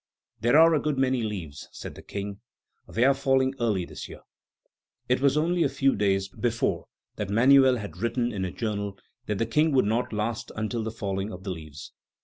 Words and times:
"There 0.39 0.57
are 0.57 0.73
a 0.73 0.79
good 0.79 0.97
many 0.97 1.21
leaves," 1.21 1.69
said 1.71 1.93
the 1.93 2.01
King; 2.01 2.39
"they 2.89 3.03
are 3.05 3.13
falling 3.13 3.53
early 3.59 3.85
this 3.85 4.09
year." 4.09 4.21
It 5.07 5.21
was 5.21 5.37
only 5.37 5.61
a 5.61 5.69
few 5.69 5.95
days 5.95 6.27
before 6.27 6.85
that 7.17 7.29
Manuel 7.29 7.77
had 7.77 7.97
written 7.97 8.33
in 8.33 8.43
a 8.43 8.49
journal 8.49 8.97
that 9.27 9.37
the 9.37 9.45
King 9.45 9.71
would 9.73 9.85
not 9.85 10.11
last 10.11 10.51
until 10.55 10.81
the 10.83 10.89
falling 10.89 11.31
of 11.31 11.43
the 11.43 11.51
leaves. 11.51 11.91